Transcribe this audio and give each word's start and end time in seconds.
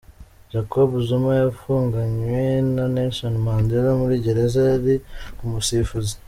Jacob 0.51 0.89
Zuma 1.07 1.31
yafunganywe 1.41 2.41
na 2.75 2.85
Nelson 2.93 3.35
Mandela, 3.45 3.91
muri 4.01 4.15
gereza 4.25 4.59
yari 4.71 4.93
umusifuzi 5.43 6.13